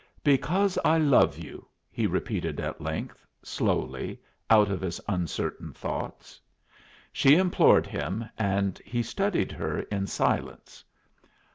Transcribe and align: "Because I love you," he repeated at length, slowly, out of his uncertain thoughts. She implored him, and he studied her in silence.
"Because 0.23 0.79
I 0.83 0.97
love 0.97 1.37
you," 1.37 1.67
he 1.91 2.07
repeated 2.07 2.59
at 2.59 2.81
length, 2.81 3.23
slowly, 3.43 4.19
out 4.49 4.71
of 4.71 4.81
his 4.81 4.99
uncertain 5.07 5.73
thoughts. 5.73 6.41
She 7.13 7.35
implored 7.35 7.85
him, 7.85 8.25
and 8.35 8.81
he 8.83 9.03
studied 9.03 9.51
her 9.51 9.81
in 9.91 10.07
silence. 10.07 10.83